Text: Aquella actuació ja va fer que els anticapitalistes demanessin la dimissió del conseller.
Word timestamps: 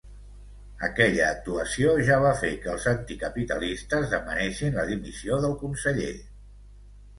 Aquella 0.85 1.27
actuació 1.33 1.91
ja 2.07 2.17
va 2.23 2.31
fer 2.39 2.49
que 2.65 2.71
els 2.73 2.89
anticapitalistes 2.93 4.09
demanessin 4.17 4.81
la 4.81 4.89
dimissió 4.95 5.41
del 5.47 5.57
conseller. 5.63 6.13